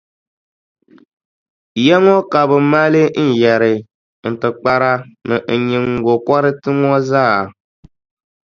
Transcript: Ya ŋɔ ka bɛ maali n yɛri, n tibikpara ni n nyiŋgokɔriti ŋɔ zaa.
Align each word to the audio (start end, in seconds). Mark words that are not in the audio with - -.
Ya 1.85 1.95
ŋɔ 2.05 2.15
ka 2.31 2.39
bɛ 2.49 2.57
maali 2.71 3.01
n 3.25 3.29
yɛri, 3.41 3.73
n 4.29 4.33
tibikpara 4.39 4.91
ni 5.27 5.35
n 5.57 5.59
nyiŋgokɔriti 5.67 6.69
ŋɔ 6.81 6.95
zaa. 7.09 7.41